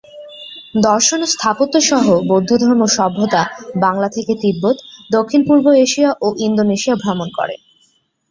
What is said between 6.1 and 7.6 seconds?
ও Indonesia ভ্রমণ করে।